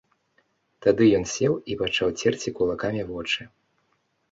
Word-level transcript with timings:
Тады 0.85 1.09
ён 1.17 1.27
сеў 1.33 1.53
і 1.73 1.77
пачаў 1.83 2.15
церці 2.23 2.55
кулакамі 2.59 3.07
вочы. 3.13 3.41